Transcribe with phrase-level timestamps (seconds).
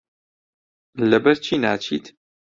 [1.09, 2.05] لەبەرچی ناچیت؟